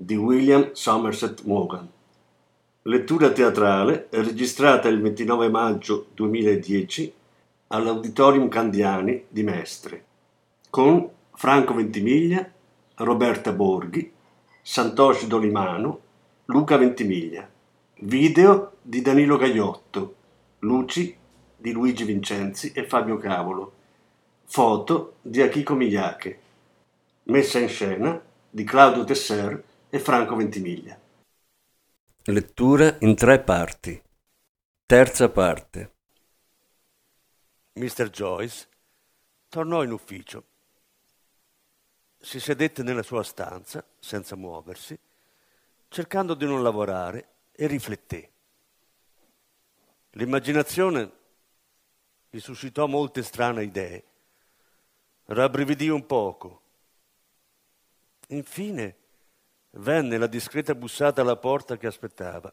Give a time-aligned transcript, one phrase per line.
[0.00, 1.88] di William Somerset Maugham.
[2.82, 7.12] Lettura teatrale registrata il 29 maggio 2010
[7.68, 10.04] all'Auditorium Candiani di Mestre
[10.70, 12.48] con Franco Ventimiglia,
[12.94, 14.12] Roberta Borghi,
[14.62, 16.00] Santoshi Dolimano,
[16.46, 17.48] Luca Ventimiglia.
[18.00, 20.14] Video di Danilo Gagliotto,
[20.60, 21.16] luci
[21.56, 23.72] di Luigi Vincenzi e Fabio Cavolo,
[24.44, 26.38] foto di Akiko Miyake,
[27.24, 31.00] messa in scena di Claudio Tesser e Franco Ventimiglia.
[32.24, 34.00] Lettura in tre parti.
[34.84, 35.94] Terza parte.
[37.72, 38.10] Mr.
[38.10, 38.68] Joyce
[39.48, 40.44] tornò in ufficio.
[42.18, 44.98] Si sedette nella sua stanza, senza muoversi,
[45.88, 48.30] cercando di non lavorare, e rifletté.
[50.10, 51.12] L'immaginazione
[52.30, 54.04] gli suscitò molte strane idee.
[55.24, 56.62] Rabbrividì un poco.
[58.28, 58.96] Infine
[59.70, 62.52] venne la discreta bussata alla porta che aspettava.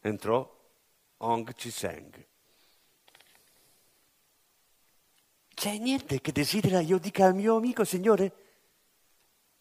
[0.00, 0.62] Entrò
[1.18, 2.26] Ong Chi-seng.
[5.54, 8.32] C'è niente che desidera io dica al mio amico, signore?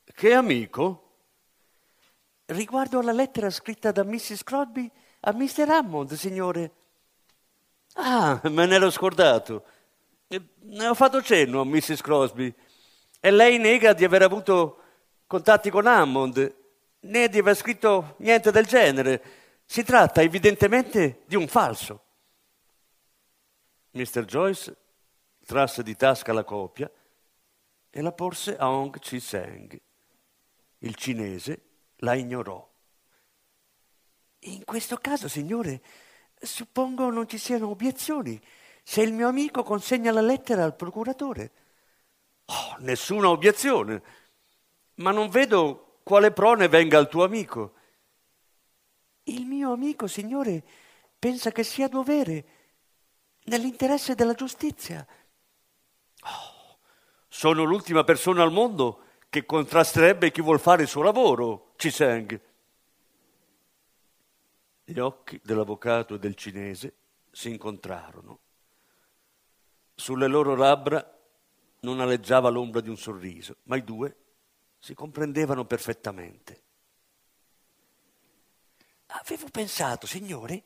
[0.03, 0.99] Che amico?
[2.45, 4.43] Riguardo alla lettera scritta da Mrs.
[4.43, 4.89] Crosby
[5.21, 5.69] a Mr.
[5.69, 6.71] Hammond, signore.
[7.93, 9.63] Ah, me ne ero scordato.
[10.27, 12.01] Ne ho fatto cenno a Mrs.
[12.01, 12.53] Crosby
[13.19, 14.81] e lei nega di aver avuto
[15.27, 16.61] contatti con Hammond
[17.03, 19.23] né di aver scritto niente del genere.
[19.65, 22.01] Si tratta evidentemente di un falso.
[23.91, 24.25] Mr.
[24.25, 24.75] Joyce
[25.45, 26.89] trasse di tasca la copia
[27.89, 29.79] e la porse a Hong Chi-seng.
[30.79, 31.61] Il cinese
[31.97, 32.71] la ignorò.
[34.39, 35.81] In questo caso, signore,
[36.39, 38.41] suppongo non ci siano obiezioni
[38.83, 41.51] se il mio amico consegna la lettera al procuratore.
[42.45, 44.03] Oh, nessuna obiezione,
[44.95, 47.73] ma non vedo quale prone venga al tuo amico.
[49.23, 50.63] Il mio amico, signore,
[51.17, 52.45] pensa che sia dovere,
[53.45, 55.05] nell'interesse della giustizia.
[56.21, 56.77] Oh,
[57.27, 62.39] sono l'ultima persona al mondo che contrasterebbe chi vuol fare il suo lavoro, Ciseng.
[64.83, 66.93] Gli occhi dell'avvocato e del cinese
[67.31, 68.39] si incontrarono.
[69.95, 71.17] Sulle loro labbra
[71.79, 74.22] non aleggiava l'ombra di un sorriso, ma i due
[74.83, 76.61] si comprendevano perfettamente.
[79.05, 80.63] Avevo pensato, signore,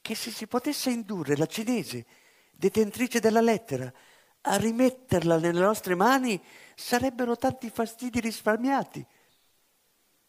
[0.00, 2.04] che se si potesse indurre la cinese,
[2.50, 3.92] detentrice della lettera,
[4.40, 6.42] a rimetterla nelle nostre mani,
[6.74, 9.06] sarebbero tanti fastidi risparmiati.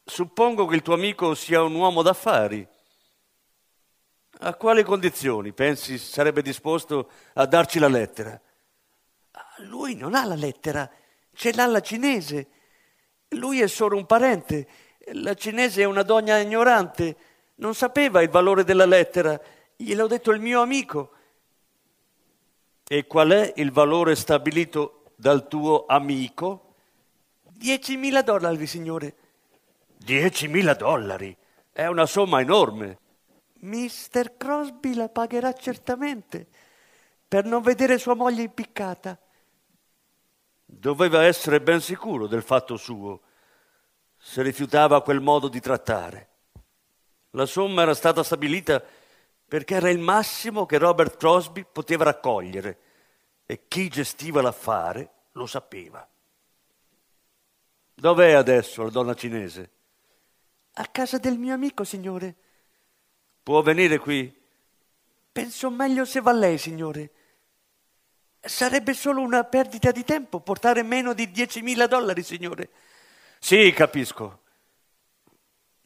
[0.04, 2.68] Suppongo che il tuo amico sia un uomo d'affari.
[4.42, 8.40] A quali condizioni pensi sarebbe disposto a darci la lettera?
[9.62, 10.88] Lui non ha la lettera,
[11.34, 12.50] ce l'ha la cinese.
[13.30, 14.68] Lui è solo un parente.
[15.14, 17.16] La cinese è una donna ignorante.
[17.56, 19.40] Non sapeva il valore della lettera.
[19.76, 21.12] Gliel'ho detto il mio amico.
[22.88, 26.74] E qual è il valore stabilito dal tuo amico?
[27.42, 29.16] Diecimila dollari, signore.
[29.98, 31.36] Diecimila dollari?
[31.72, 33.00] È una somma enorme.
[33.62, 36.48] Mister Crosby la pagherà certamente
[37.28, 39.18] per non vedere sua moglie impiccata.
[40.78, 43.22] Doveva essere ben sicuro del fatto suo,
[44.18, 46.30] se rifiutava quel modo di trattare.
[47.32, 48.84] La somma era stata stabilita
[49.48, 52.80] perché era il massimo che Robert Crosby poteva raccogliere
[53.46, 56.08] e chi gestiva l'affare lo sapeva.
[57.94, 59.72] Dov'è adesso la donna cinese?
[60.74, 62.36] A casa del mio amico, signore.
[63.42, 64.44] Può venire qui?
[65.32, 67.12] Penso meglio se va lei, signore.
[68.46, 72.70] Sarebbe solo una perdita di tempo portare meno di 10.000 dollari, signore.
[73.40, 74.42] Sì, capisco.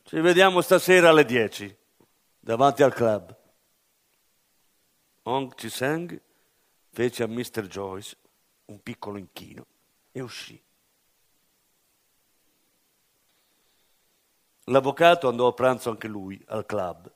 [0.04, 1.78] Ci vediamo stasera alle 10,
[2.40, 3.38] davanti al club.
[5.24, 6.20] Hong Chi-seng
[6.90, 7.68] fece a Mr.
[7.68, 8.18] Joyce
[8.66, 9.66] un piccolo inchino
[10.12, 10.62] e uscì.
[14.66, 17.12] L'avvocato andò a pranzo anche lui al club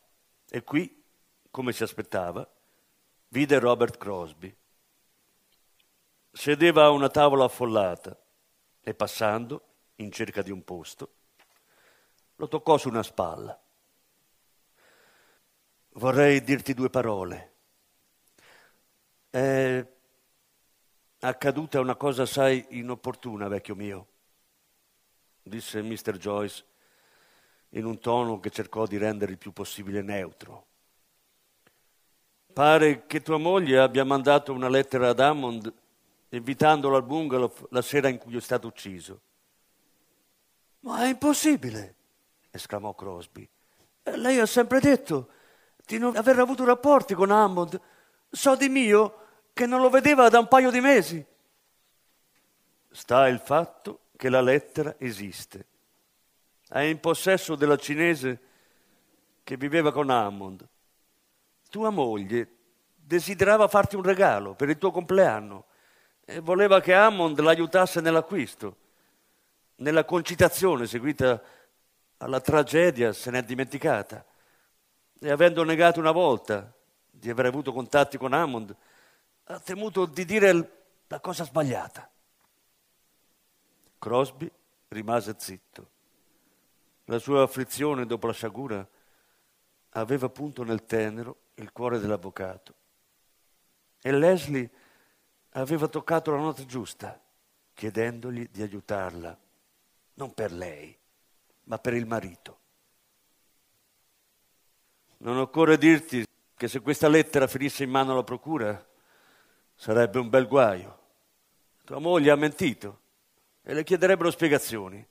[0.49, 1.03] e qui,
[1.51, 2.47] come si aspettava,
[3.29, 4.55] vide Robert Crosby.
[6.35, 8.17] Sedeva a una tavola affollata
[8.81, 9.61] e passando,
[9.97, 11.13] in cerca di un posto,
[12.37, 13.57] lo toccò su una spalla.
[15.93, 17.51] vorrei dirti due parole.
[19.29, 19.87] È
[21.19, 24.07] accaduta una cosa assai inopportuna, vecchio mio,
[25.43, 26.17] disse Mr.
[26.17, 26.65] Joyce
[27.69, 30.65] in un tono che cercò di rendere il più possibile neutro.
[32.51, 35.81] Pare che tua moglie abbia mandato una lettera ad Hammond
[36.37, 39.21] invitandolo al bungalow la sera in cui è stato ucciso.
[40.81, 41.95] Ma è impossibile,
[42.51, 43.47] esclamò Crosby.
[44.03, 45.29] Lei ha sempre detto
[45.85, 47.79] di non aver avuto rapporti con Hammond.
[48.29, 49.19] So di mio
[49.53, 51.25] che non lo vedeva da un paio di mesi.
[52.91, 55.67] Sta il fatto che la lettera esiste.
[56.67, 58.41] È in possesso della cinese
[59.43, 60.67] che viveva con Hammond.
[61.69, 62.55] Tua moglie
[62.95, 65.65] desiderava farti un regalo per il tuo compleanno
[66.25, 68.77] e voleva che Hammond l'aiutasse nell'acquisto.
[69.75, 71.41] Nella concitazione seguita
[72.17, 74.25] alla tragedia se n'è dimenticata
[75.19, 76.71] e avendo negato una volta
[77.09, 78.75] di aver avuto contatti con Hammond,
[79.45, 82.09] ha temuto di dire la cosa sbagliata.
[83.99, 84.49] Crosby
[84.89, 85.89] rimase zitto.
[87.05, 88.87] La sua afflizione dopo la sciagura
[89.89, 92.73] aveva punto nel tenero il cuore dell'avvocato.
[94.01, 94.69] E Leslie
[95.53, 97.19] aveva toccato la nota giusta,
[97.73, 99.37] chiedendogli di aiutarla,
[100.15, 100.95] non per lei,
[101.65, 102.59] ma per il marito.
[105.17, 108.85] Non occorre dirti che se questa lettera finisse in mano alla procura
[109.75, 111.01] sarebbe un bel guaio.
[111.83, 112.99] Tua moglie ha mentito
[113.61, 115.05] e le chiederebbero spiegazioni.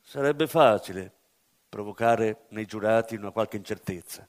[0.00, 1.12] Sarebbe facile
[1.68, 4.26] provocare nei giurati una qualche incertezza.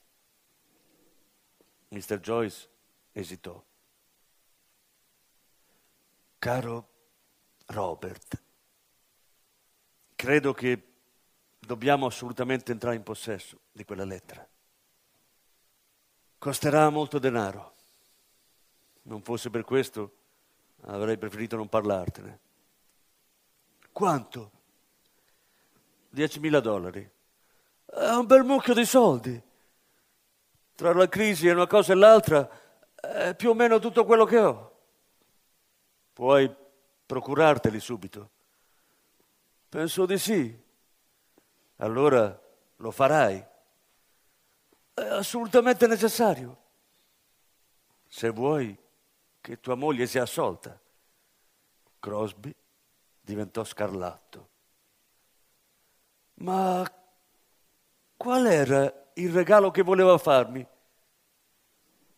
[1.89, 2.19] Mr.
[2.19, 2.69] Joyce
[3.11, 3.63] esitò.
[6.41, 6.87] Caro
[7.67, 8.41] Robert,
[10.15, 10.93] credo che
[11.59, 14.43] dobbiamo assolutamente entrare in possesso di quella lettera.
[16.39, 17.75] Costerà molto denaro.
[19.03, 20.13] Non fosse per questo,
[20.85, 22.39] avrei preferito non parlartene.
[23.91, 24.51] Quanto?
[26.11, 27.11] 10.000 dollari.
[27.85, 29.39] È un bel mucchio di soldi.
[30.73, 32.49] Tra la crisi e una cosa e l'altra
[32.95, 34.70] è più o meno tutto quello che ho.
[36.13, 36.53] Puoi
[37.05, 38.29] procurarteli subito?
[39.69, 40.59] Penso di sì.
[41.77, 42.39] Allora
[42.75, 43.43] lo farai.
[44.93, 46.57] È assolutamente necessario.
[48.07, 48.77] Se vuoi
[49.39, 50.79] che tua moglie sia assolta.
[51.99, 52.53] Crosby
[53.21, 54.49] diventò scarlatto.
[56.35, 56.83] Ma
[58.17, 60.67] qual era il regalo che voleva farmi?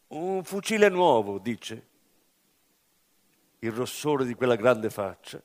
[0.07, 1.89] Un fucile nuovo, dice.
[3.63, 5.41] Il rossore di quella grande faccia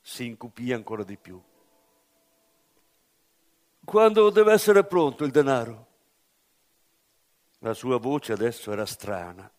[0.00, 1.40] si incupì ancora di più.
[3.84, 5.86] Quando deve essere pronto il denaro?
[7.58, 9.50] La sua voce adesso era strana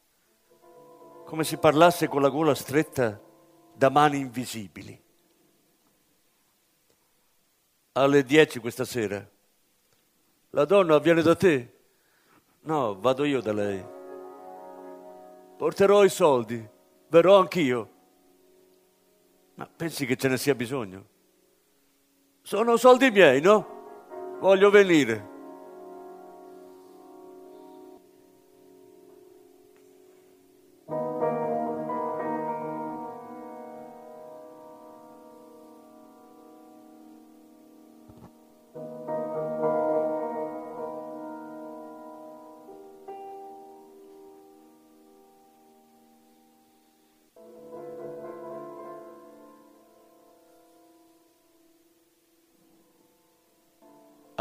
[1.26, 3.20] come se parlasse con la gola stretta
[3.74, 5.04] da mani invisibili.
[7.94, 9.28] Alle dieci questa sera.
[10.52, 11.74] La donna viene da te?
[12.62, 13.84] No, vado io da lei.
[15.58, 16.70] Porterò i soldi,
[17.08, 17.94] verrò anch'io.
[19.56, 21.06] Ma pensi che ce ne sia bisogno?
[22.42, 24.38] Sono soldi miei, no?
[24.40, 25.34] Voglio venire.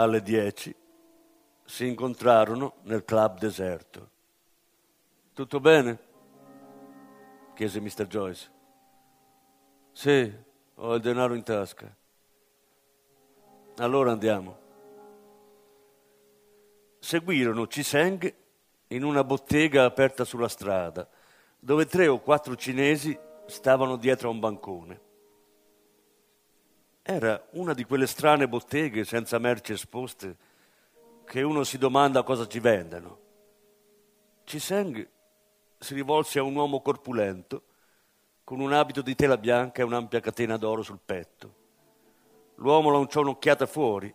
[0.04, 0.75] Alle dieci
[1.64, 4.11] si incontrarono nel club deserto.
[5.32, 5.99] Tutto bene?
[7.54, 8.06] chiese Mr.
[8.06, 8.50] Joyce.
[9.92, 10.32] Sì,
[10.75, 11.94] ho il denaro in tasca.
[13.76, 14.58] Allora andiamo.
[16.99, 18.34] Seguirono Ciseng
[18.88, 21.08] in una bottega aperta sulla strada,
[21.58, 25.00] dove tre o quattro cinesi stavano dietro a un bancone.
[27.06, 30.37] Era una di quelle strane botteghe senza merci esposte
[31.26, 33.18] che uno si domanda cosa ci vendano.
[34.44, 35.06] Ciseng
[35.78, 37.64] si rivolse a un uomo corpulento
[38.42, 41.54] con un abito di tela bianca e un'ampia catena d'oro sul petto.
[42.54, 44.12] L'uomo lanciò un'occhiata fuori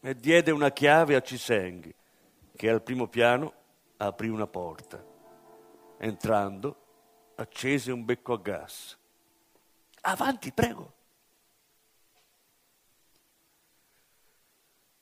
[0.00, 1.94] e diede una chiave a Ciseng,
[2.56, 3.52] che al primo piano
[3.98, 5.00] aprì una porta.
[5.98, 6.76] Entrando,
[7.36, 8.98] accese un becco a gas.
[10.00, 10.96] Avanti, prego.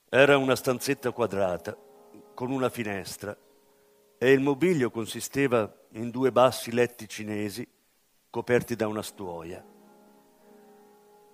[0.08, 1.76] Era una stanzetta quadrata,
[2.32, 3.36] con una finestra
[4.16, 7.66] e il mobilio consisteva in due bassi letti cinesi
[8.30, 9.64] coperti da una stuoia.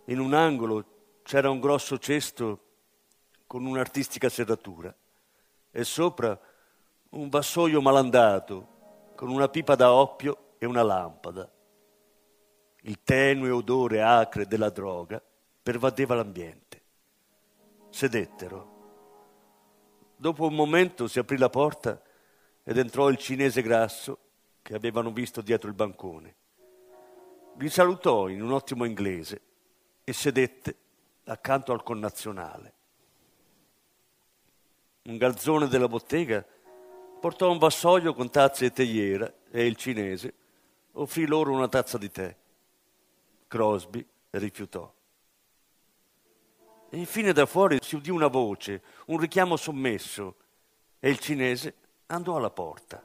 [0.06, 2.60] In un angolo c'era un grosso cesto
[3.46, 4.94] con un'artistica serratura
[5.70, 6.38] e sopra
[7.10, 8.68] un vassoio malandato
[9.14, 11.46] con una pipa da oppio e una lampada.
[12.84, 15.22] Il tenue odore acre della droga
[15.62, 16.61] pervadeva l'ambiente.
[17.92, 18.70] Sedettero.
[20.16, 22.00] Dopo un momento si aprì la porta
[22.64, 24.18] ed entrò il cinese grasso
[24.62, 26.34] che avevano visto dietro il bancone.
[27.56, 29.42] Vi salutò in un ottimo inglese
[30.04, 30.74] e sedette
[31.24, 32.72] accanto al connazionale.
[35.02, 36.42] Un garzone della bottega
[37.20, 40.32] portò un vassoio con tazze e teiera e il cinese
[40.92, 42.34] offrì loro una tazza di tè.
[43.48, 44.90] Crosby rifiutò.
[46.94, 50.36] E infine da fuori si udì una voce, un richiamo sommesso
[50.98, 51.74] e il cinese
[52.08, 53.02] andò alla porta.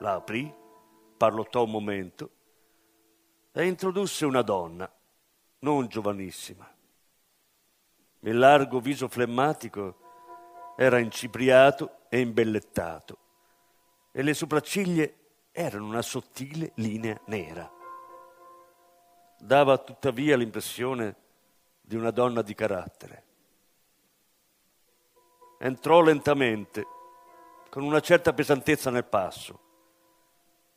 [0.00, 0.52] La aprì,
[1.16, 2.30] parlottò un momento
[3.52, 4.92] e introdusse una donna,
[5.60, 6.68] non giovanissima.
[8.18, 13.18] Il largo viso flemmatico era incipriato e imbellettato
[14.10, 15.08] e le sopracciglia
[15.52, 17.70] erano una sottile linea nera.
[19.38, 21.25] Dava tuttavia l'impressione
[21.86, 23.24] di una donna di carattere.
[25.58, 26.84] Entrò lentamente,
[27.70, 29.60] con una certa pesantezza nel passo,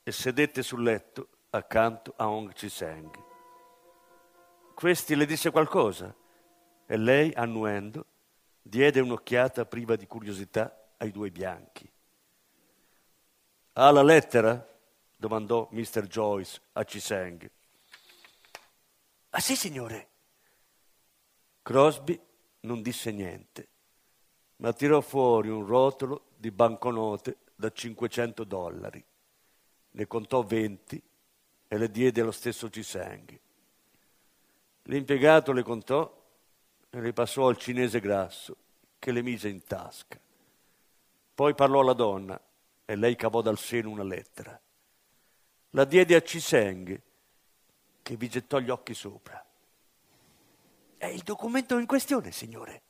[0.03, 3.23] e sedette sul letto accanto a Ong Chi-seng.
[4.75, 6.15] Questi le disse qualcosa
[6.85, 8.05] e lei, annuendo,
[8.61, 11.91] diede un'occhiata priva di curiosità ai due bianchi.
[13.73, 14.63] Ha la lettera?
[15.15, 16.05] domandò Mr.
[16.05, 17.49] Joyce a Ciseng.
[19.31, 20.08] Ah sì, signore.
[21.69, 22.19] Crosby
[22.61, 23.67] non disse niente,
[24.55, 29.05] ma tirò fuori un rotolo di banconote da 500 dollari.
[29.91, 30.99] Ne contò 20
[31.67, 33.39] e le diede allo stesso Ciseng.
[34.81, 36.11] L'impiegato le contò
[36.89, 38.55] e le passò al cinese grasso
[38.97, 40.19] che le mise in tasca.
[41.35, 42.41] Poi parlò alla donna
[42.83, 44.59] e lei cavò dal seno una lettera.
[45.69, 46.99] La diede a Ciseng
[48.01, 49.43] che vi gettò gli occhi sopra.
[50.99, 52.81] È il documento in questione, signore.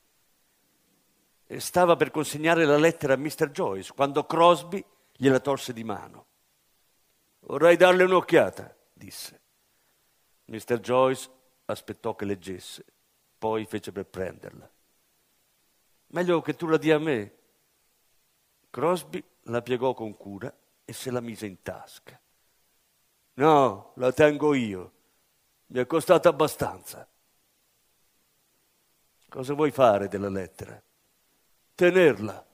[1.45, 3.51] E stava per consegnare la lettera a Mr.
[3.51, 4.83] Joyce quando Crosby
[5.15, 6.25] gliela tolse di mano.
[7.41, 9.41] Vorrei darle un'occhiata, disse.
[10.45, 10.79] Mr.
[10.79, 11.29] Joyce
[11.65, 12.83] aspettò che leggesse,
[13.37, 14.67] poi fece per prenderla.
[16.07, 17.33] Meglio che tu la dia a me.
[18.71, 20.51] Crosby la piegò con cura
[20.83, 22.19] e se la mise in tasca.
[23.35, 24.93] No, la tengo io.
[25.67, 27.07] Mi è costata abbastanza.
[29.29, 30.81] Cosa vuoi fare della lettera?
[31.75, 32.45] Tenerla.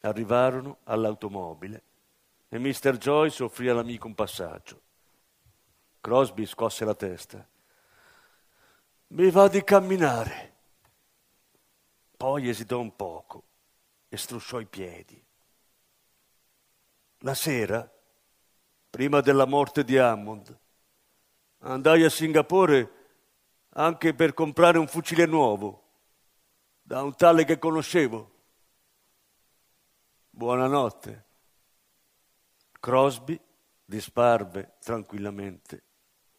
[0.00, 1.82] Arrivarono all'automobile
[2.48, 2.98] e Mr.
[2.98, 4.82] Joyce offrì all'amico un passaggio.
[6.02, 7.46] Crosby scosse la testa.
[9.08, 10.56] Mi va di camminare.
[12.14, 13.44] Poi esitò un poco
[14.10, 15.24] e strusciò i piedi.
[17.20, 17.90] La sera,
[18.90, 20.58] prima della morte di Hammond,
[21.60, 22.97] andai a Singapore
[23.78, 25.82] anche per comprare un fucile nuovo
[26.82, 28.30] da un tale che conoscevo.
[30.30, 31.26] Buonanotte.
[32.80, 33.40] Crosby
[33.84, 35.84] disparve tranquillamente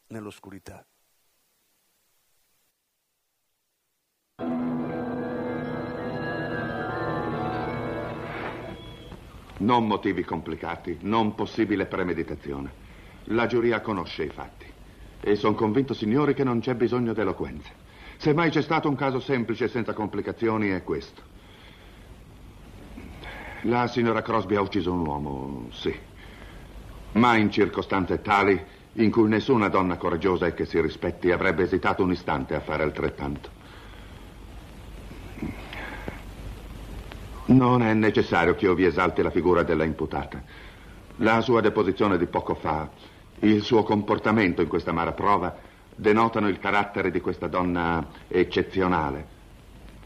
[0.08, 0.86] nell'oscurità.
[9.62, 12.88] Non motivi complicati, non possibile premeditazione.
[13.26, 14.79] La giuria conosce i fatti.
[15.22, 17.70] E sono convinto, signori, che non c'è bisogno di eloquenza.
[18.18, 21.22] Se mai c'è stato un caso semplice senza complicazioni è questo.
[23.64, 25.94] La signora Crosby ha ucciso un uomo, sì.
[27.14, 28.62] Ma in circostanze tali
[28.94, 32.84] in cui nessuna donna coraggiosa e che si rispetti avrebbe esitato un istante a fare
[32.84, 33.58] altrettanto.
[37.46, 40.44] Non è necessario che io vi esalti la figura della imputata.
[41.18, 42.90] La sua deposizione di poco fa
[43.42, 45.56] il suo comportamento in questa amara prova
[45.96, 49.26] denotano il carattere di questa donna eccezionale,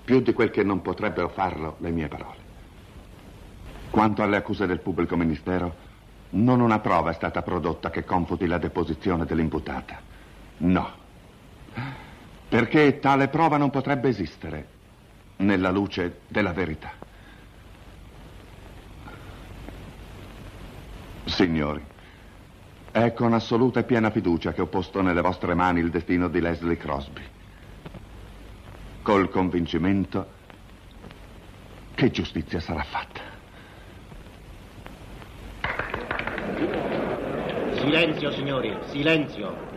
[0.03, 2.41] più di quel che non potrebbero farlo le mie parole.
[3.89, 5.75] Quanto alle accuse del pubblico ministero,
[6.31, 10.01] non una prova è stata prodotta che confuti la deposizione dell'imputata.
[10.57, 11.01] No.
[12.49, 14.67] Perché tale prova non potrebbe esistere
[15.37, 16.91] nella luce della verità.
[21.25, 21.83] Signori,
[22.93, 26.39] è con assoluta e piena fiducia che ho posto nelle vostre mani il destino di
[26.39, 27.23] Leslie Crosby.
[29.01, 30.27] Col convincimento
[31.95, 33.21] che giustizia sarà fatta.
[37.73, 39.71] Silenzio, signori, silenzio.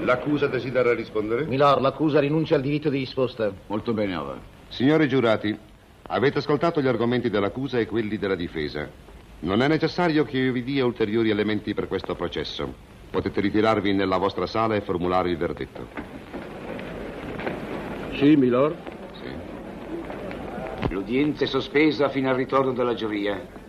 [0.00, 1.44] L'accusa desidera rispondere?
[1.44, 3.52] Milord, l'accusa rinuncia al diritto di risposta.
[3.66, 4.38] Molto bene, Ova.
[4.68, 5.56] Signori giurati,
[6.06, 8.88] avete ascoltato gli argomenti dell'accusa e quelli della difesa.
[9.38, 12.74] Non è necessario che io vi dia ulteriori elementi per questo processo.
[13.10, 15.88] Potete ritirarvi nella vostra sala e formulare il verdetto.
[18.14, 18.76] Sì, milord.
[19.20, 19.28] Sì.
[20.88, 23.65] L'udienza è sospesa fino al ritorno della giuria.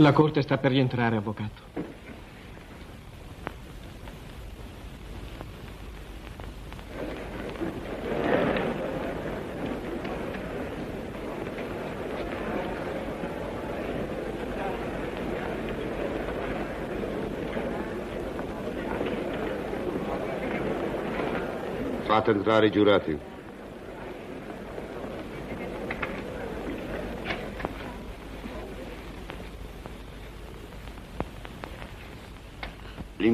[0.00, 1.60] La corte sta per rientrare, avvocato.
[22.06, 23.29] Fate entrare i giurati.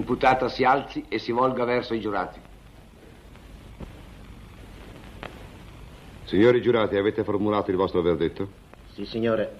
[0.06, 2.38] L'imputata si alzi e si volga verso i giurati.
[6.26, 8.46] Signori giurati, avete formulato il vostro verdetto?
[8.94, 9.50] Sì, signore.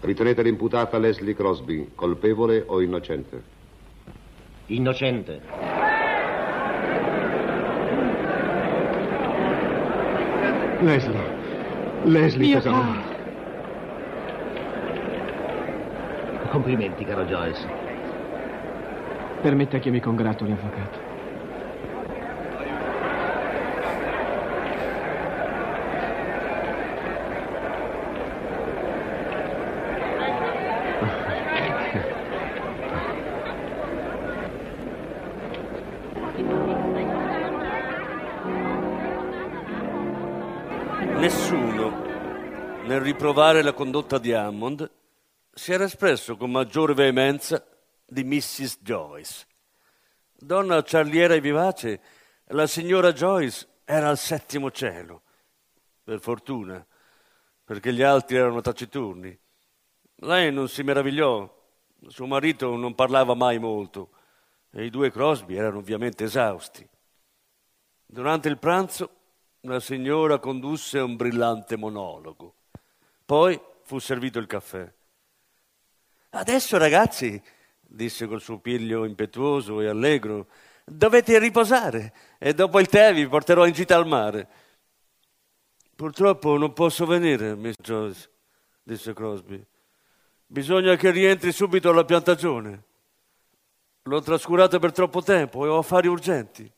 [0.00, 3.42] Ritenete l'imputata Leslie Crosby colpevole o innocente?
[4.66, 5.40] Innocente.
[10.78, 11.20] Leslie.
[12.04, 12.94] Leslie, Mio tesoro.
[16.48, 17.77] Complimenti, caro Joyce.
[19.40, 21.06] Permetta che mi congratuli, avvocato.
[41.18, 42.02] Nessuno,
[42.84, 44.90] nel riprovare la condotta di Hammond,
[45.52, 47.64] si era espresso con maggiore veemenza
[48.08, 48.78] di Mrs.
[48.80, 49.46] Joyce.
[50.32, 52.00] Donna ciarliera e vivace,
[52.46, 55.22] la signora Joyce era al settimo cielo.
[56.02, 56.84] Per fortuna,
[57.64, 59.38] perché gli altri erano taciturni.
[60.20, 61.56] Lei non si meravigliò.
[62.06, 64.10] Suo marito non parlava mai molto
[64.70, 66.88] e i due Crosby erano ovviamente esausti.
[68.06, 69.10] Durante il pranzo
[69.62, 72.54] la signora condusse un brillante monologo.
[73.24, 74.90] Poi fu servito il caffè.
[76.30, 77.42] Adesso, ragazzi,
[77.90, 80.48] disse col suo piglio impetuoso e allegro,
[80.84, 84.48] dovete riposare e dopo il tè vi porterò in gita al mare.
[85.96, 88.30] Purtroppo non posso venire, Miss Joyce,
[88.82, 89.64] disse Crosby.
[90.46, 92.84] Bisogna che rientri subito alla piantagione.
[94.02, 96.70] L'ho trascurata per troppo tempo e ho affari urgenti.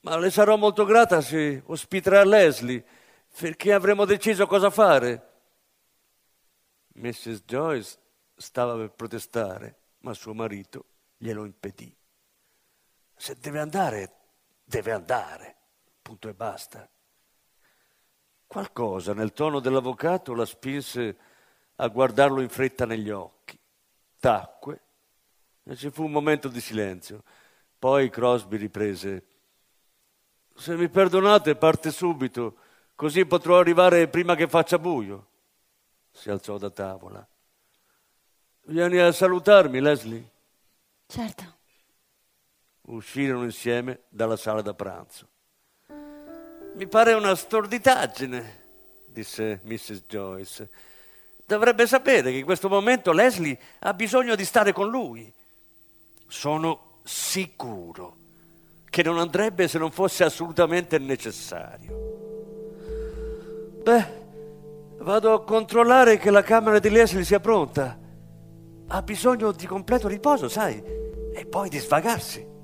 [0.00, 2.84] Ma le sarò molto grata se ospiterà Leslie,
[3.38, 5.26] perché avremo deciso cosa fare.
[6.94, 7.42] Mrs.
[7.44, 7.98] Joyce
[8.34, 10.84] stava per protestare, ma suo marito
[11.16, 11.94] glielo impedì.
[13.16, 14.12] Se deve andare,
[14.62, 15.56] deve andare,
[16.00, 16.88] punto e basta.
[18.46, 21.18] Qualcosa nel tono dell'avvocato la spinse
[21.76, 23.58] a guardarlo in fretta negli occhi.
[24.18, 24.82] Tacque
[25.64, 27.24] e ci fu un momento di silenzio.
[27.78, 29.26] Poi Crosby riprese.
[30.54, 32.56] Se mi perdonate, parte subito,
[32.94, 35.26] così potrò arrivare prima che faccia buio.
[36.10, 37.28] Si alzò da tavola.
[38.68, 40.30] Vieni a salutarmi, Leslie.
[41.06, 41.42] Certo.
[42.82, 45.26] Uscirono insieme dalla sala da pranzo.
[46.74, 48.64] Mi pare una storditaggine,
[49.06, 50.02] disse Mrs.
[50.06, 50.68] Joyce.
[51.46, 55.32] Dovrebbe sapere che in questo momento Leslie ha bisogno di stare con lui.
[56.26, 58.16] Sono sicuro
[58.90, 61.90] che non andrebbe se non fosse assolutamente necessario.
[63.82, 64.06] Beh,
[64.98, 68.07] vado a controllare che la camera di Leslie sia pronta.
[68.88, 70.82] Ha bisogno di completo riposo, sai,
[71.32, 72.57] e poi di svagarsi.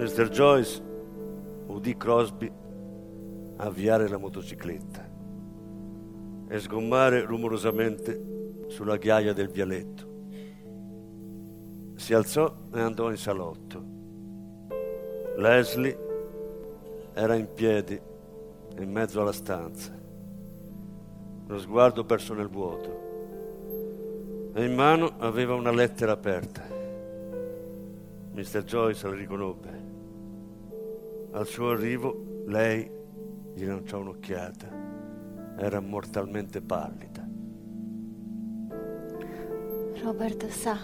[0.00, 0.30] Mr.
[0.30, 0.82] Joyce
[1.66, 2.50] udì Crosby
[3.56, 5.06] avviare la motocicletta
[6.48, 10.08] e sgommare rumorosamente sulla ghiaia del vialetto.
[11.96, 13.84] Si alzò e andò in salotto.
[15.36, 15.98] Leslie
[17.12, 18.00] era in piedi
[18.78, 19.92] in mezzo alla stanza,
[21.46, 26.66] lo sguardo perso nel vuoto e in mano aveva una lettera aperta.
[28.32, 28.62] Mr.
[28.62, 29.79] Joyce la riconobbe.
[31.32, 32.90] Al suo arrivo lei
[33.54, 34.68] gli lanciò un'occhiata.
[35.56, 37.28] Era mortalmente pallida.
[40.02, 40.78] Robert sa.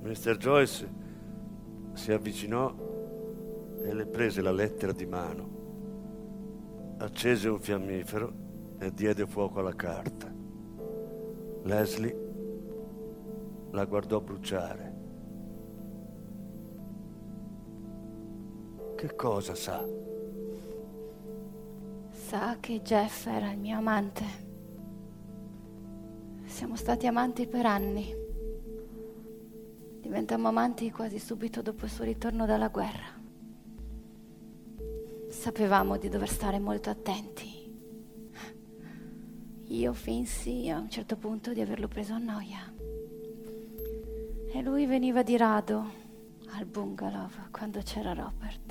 [0.00, 0.36] Mr.
[0.36, 0.88] Joyce
[1.92, 2.74] si avvicinò
[3.82, 8.32] e le prese la lettera di mano, accese un fiammifero
[8.78, 10.32] e diede fuoco alla carta.
[11.62, 12.26] Leslie
[13.70, 14.87] la guardò bruciare.
[18.98, 19.86] Che cosa sa?
[22.10, 24.24] Sa che Jeff era il mio amante.
[26.46, 28.12] Siamo stati amanti per anni.
[30.00, 33.06] Diventammo amanti quasi subito dopo il suo ritorno dalla guerra.
[35.28, 37.72] Sapevamo di dover stare molto attenti.
[39.66, 42.74] Io finsi a un certo punto di averlo preso a noia.
[44.52, 46.06] E lui veniva di rado
[46.50, 48.67] al bungalow quando c'era Robert.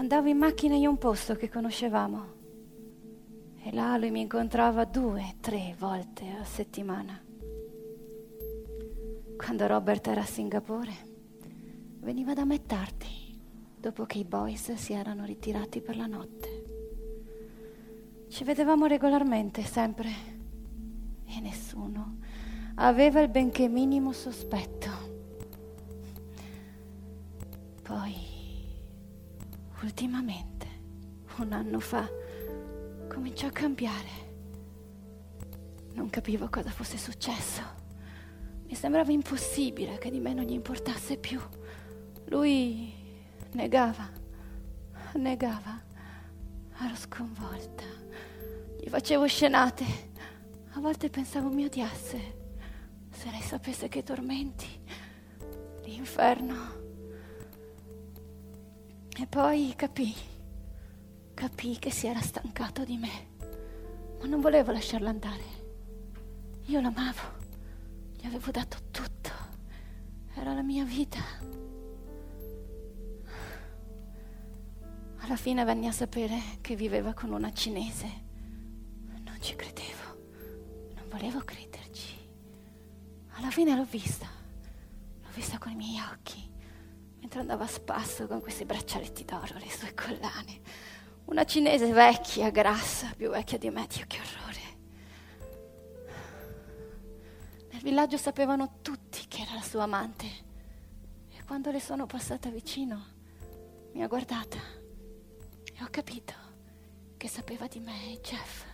[0.00, 2.24] Andavo in macchina in un posto che conoscevamo
[3.62, 7.22] e là lui mi incontrava due, tre volte a settimana.
[9.36, 10.90] Quando Robert era a Singapore,
[11.98, 13.38] veniva da me tardi,
[13.76, 16.64] dopo che i boys si erano ritirati per la notte.
[18.26, 20.08] Ci vedevamo regolarmente, sempre,
[21.26, 22.20] e nessuno
[22.76, 24.89] aveva il benché minimo sospetto.
[29.82, 30.66] Ultimamente,
[31.38, 32.08] un anno fa,
[33.08, 34.28] cominciò a cambiare.
[35.94, 37.62] Non capivo cosa fosse successo.
[38.66, 41.40] Mi sembrava impossibile che di me non gli importasse più.
[42.26, 42.92] Lui
[43.52, 44.08] negava,
[45.14, 45.82] negava.
[46.82, 47.84] Ero sconvolta.
[48.80, 49.84] Gli facevo scenate.
[50.74, 52.38] A volte pensavo mi odiasse.
[53.10, 54.68] Se lei sapesse che tormenti,
[55.84, 56.79] l'inferno.
[59.20, 60.14] E poi capì,
[61.34, 63.28] capì che si era stancato di me,
[64.18, 65.44] ma non volevo lasciarlo andare.
[66.64, 67.20] Io l'amavo,
[68.16, 69.30] gli avevo dato tutto,
[70.34, 71.20] era la mia vita.
[75.18, 78.06] Alla fine venni a sapere che viveva con una cinese.
[79.22, 82.16] Non ci credevo, non volevo crederci.
[83.32, 84.26] Alla fine l'ho vista,
[85.20, 86.49] l'ho vista con i miei occhi,
[87.20, 90.60] mentre andava a spasso con questi braccialetti d'oro, le sue collane.
[91.26, 94.58] Una cinese vecchia, grassa, più vecchia di me, Dio che orrore.
[97.70, 100.26] Nel villaggio sapevano tutti che era la sua amante
[101.30, 103.18] e quando le sono passata vicino
[103.92, 106.34] mi ha guardata e ho capito
[107.16, 108.64] che sapeva di me e Jeff.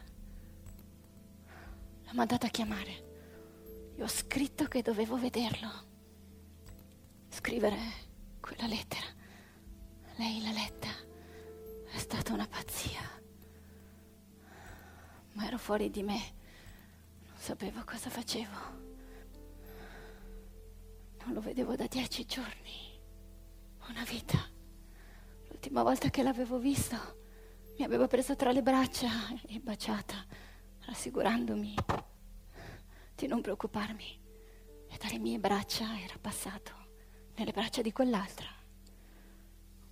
[2.04, 3.04] L'ho mandata a chiamare.
[3.96, 5.68] Gli ho scritto che dovevo vederlo.
[7.28, 8.05] Scrivere
[8.46, 9.06] quella lettera.
[10.14, 10.88] Lei l'ha letta.
[11.90, 13.02] È stata una pazzia.
[15.32, 16.34] Ma ero fuori di me.
[17.26, 18.84] Non sapevo cosa facevo.
[21.24, 23.00] Non lo vedevo da dieci giorni.
[23.88, 24.38] Una vita.
[25.48, 27.24] L'ultima volta che l'avevo visto
[27.76, 29.08] mi aveva preso tra le braccia
[29.48, 30.24] e baciata,
[30.82, 31.74] rassicurandomi
[33.14, 34.24] di non preoccuparmi.
[34.88, 36.85] E dalle mie braccia era passato
[37.36, 38.48] nelle braccia di quell'altra.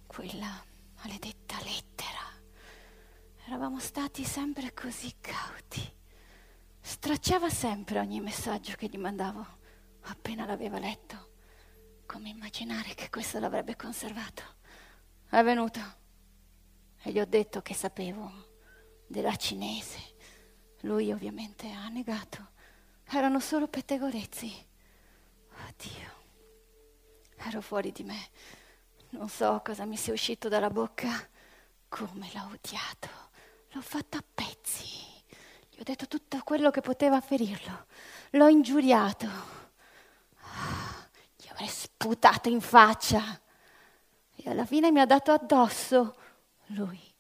[0.07, 0.65] Quella
[0.97, 2.21] maledetta lettera.
[3.47, 5.93] Eravamo stati sempre così cauti.
[6.81, 9.47] Stracciava sempre ogni messaggio che gli mandavo
[10.03, 11.33] appena l'aveva letto.
[12.07, 14.43] Come immaginare che questo l'avrebbe conservato?
[15.29, 15.81] È venuto
[17.03, 18.31] e gli ho detto che sapevo
[19.07, 19.99] della cinese.
[20.81, 22.53] Lui ovviamente ha negato.
[23.05, 24.73] Erano solo pettegolezzi.
[27.55, 28.31] Ero fuori di me.
[29.11, 31.09] Non so cosa mi sia uscito dalla bocca.
[31.89, 33.09] Come l'ho odiato.
[33.71, 34.89] L'ho fatto a pezzi.
[35.71, 37.87] Gli ho detto tutto quello che poteva ferirlo.
[38.31, 39.29] L'ho ingiuriato.
[41.37, 43.41] Gli avrei sputato in faccia.
[44.35, 46.17] E alla fine mi ha dato addosso
[46.71, 47.14] lui.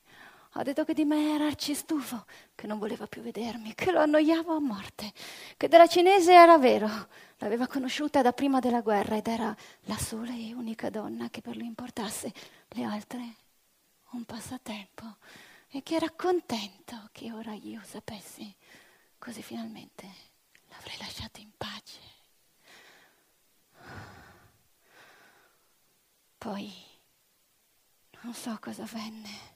[0.56, 4.54] Ha detto che di me era arcistufo, che non voleva più vedermi, che lo annoiavo
[4.54, 5.12] a morte,
[5.56, 7.08] che della cinese era vero,
[7.44, 11.56] L'aveva conosciuta da prima della guerra ed era la sola e unica donna che per
[11.56, 12.32] lui importasse.
[12.68, 13.34] Le altre
[14.12, 15.16] un passatempo
[15.68, 18.54] e che era contento che ora io sapessi,
[19.18, 20.08] così finalmente
[20.68, 22.00] l'avrei lasciato in pace.
[26.38, 26.72] Poi
[28.20, 29.53] non so cosa avvenne.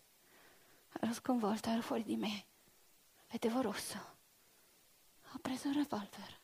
[1.00, 2.46] Ero sconvolta, ero fuori di me.
[3.28, 4.16] Vedevo rosso.
[5.32, 6.40] Ho preso il revolver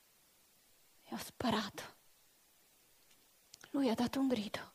[1.03, 1.83] e ho sparato.
[3.71, 4.73] Lui ha dato un grido.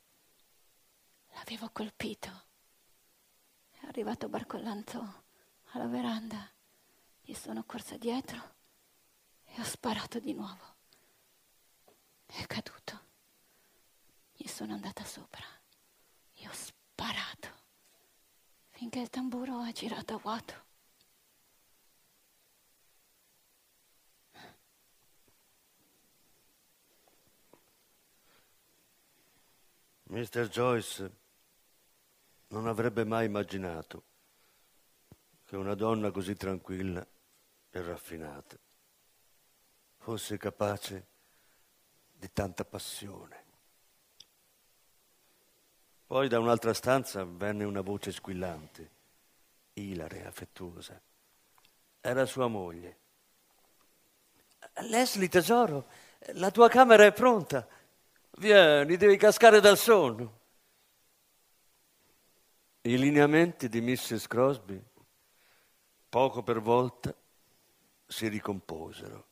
[1.34, 2.48] L'avevo colpito.
[3.72, 5.24] È arrivato barcollando
[5.72, 6.52] alla veranda.
[7.22, 8.56] Gli sono corsa dietro
[9.46, 10.76] e ho sparato di nuovo.
[12.26, 13.08] È caduto.
[14.34, 15.46] Gli sono andata sopra
[16.34, 17.59] e ho sparato
[18.80, 20.54] finché il tamburo ha girato a vuoto.
[30.04, 30.48] Mr.
[30.48, 31.12] Joyce
[32.48, 34.06] non avrebbe mai immaginato
[35.44, 37.06] che una donna così tranquilla
[37.72, 38.58] e raffinata
[39.98, 41.08] fosse capace
[42.14, 43.49] di tanta passione.
[46.10, 48.90] Poi da un'altra stanza venne una voce squillante,
[49.74, 51.00] ilare, affettuosa.
[52.02, 52.98] Era sua moglie.
[54.90, 55.88] Leslie, tesoro,
[56.34, 57.68] la tua camera è pronta.
[58.40, 60.40] Vieni, devi cascare dal sonno.
[62.82, 64.26] I lineamenti di Mrs.
[64.26, 64.84] Crosby,
[66.10, 67.14] poco per volta,
[68.08, 69.28] si ricomposero.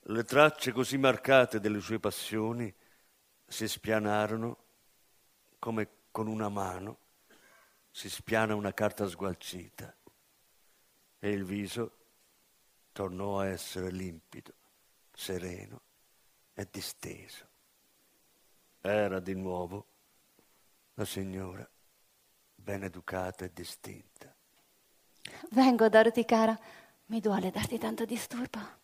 [0.00, 2.70] Le tracce così marcate delle sue passioni
[3.46, 4.63] si spianarono
[5.64, 6.98] come con una mano
[7.90, 9.96] si spiana una carta sgualcita
[11.18, 11.96] e il viso
[12.92, 14.52] tornò a essere limpido,
[15.10, 15.80] sereno
[16.52, 17.48] e disteso.
[18.82, 19.86] Era di nuovo
[20.96, 21.66] la signora
[22.54, 24.36] ben educata e distinta.
[25.52, 26.60] Vengo, Dorothy cara.
[27.06, 28.83] Mi duole darti tanto disturbo.